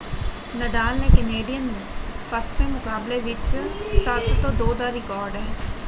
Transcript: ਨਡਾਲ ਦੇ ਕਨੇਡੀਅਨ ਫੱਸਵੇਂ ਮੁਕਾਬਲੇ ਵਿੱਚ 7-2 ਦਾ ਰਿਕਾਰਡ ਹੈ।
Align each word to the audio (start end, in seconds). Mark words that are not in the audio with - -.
ਨਡਾਲ 0.53 0.99
ਦੇ 0.99 1.07
ਕਨੇਡੀਅਨ 1.11 1.67
ਫੱਸਵੇਂ 2.31 2.67
ਮੁਕਾਬਲੇ 2.69 3.19
ਵਿੱਚ 3.21 3.55
7-2 3.99 4.73
ਦਾ 4.75 4.91
ਰਿਕਾਰਡ 4.91 5.35
ਹੈ। 5.35 5.45